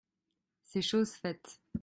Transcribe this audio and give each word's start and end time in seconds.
C’est 0.63 0.81
chose 0.81 1.11
faite. 1.11 1.61